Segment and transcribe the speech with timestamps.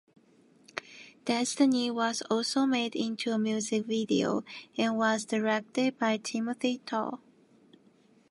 [1.25, 4.43] "Destiny" was also made into a music video,
[4.75, 7.19] and was directed by Timothy Tau.